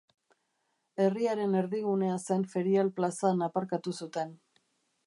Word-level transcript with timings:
Herriaren 1.05 1.53
erdigunea 1.61 2.17
zen 2.23 2.47
Ferial 2.55 2.91
plazan 3.01 3.47
aparkatu 3.51 3.97
zuten. 4.03 4.35